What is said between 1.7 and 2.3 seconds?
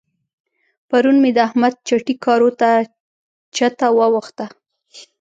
چټي